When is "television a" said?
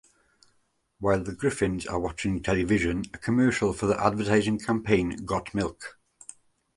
2.41-3.19